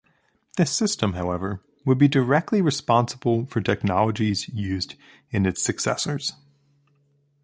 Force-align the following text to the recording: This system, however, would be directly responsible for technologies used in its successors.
This 0.57 0.71
system, 0.71 1.13
however, 1.13 1.61
would 1.85 1.99
be 1.99 2.07
directly 2.07 2.59
responsible 2.59 3.45
for 3.45 3.61
technologies 3.61 4.47
used 4.49 4.95
in 5.29 5.45
its 5.45 5.61
successors. 5.61 6.33